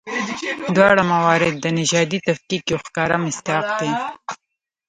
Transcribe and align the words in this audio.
دواړه 0.75 1.03
موارد 1.13 1.53
د 1.59 1.65
نژادي 1.79 2.19
تفکیک 2.27 2.63
یو 2.71 2.79
ښکاره 2.85 3.17
مصداق 3.25 3.65
دي. 3.79 3.91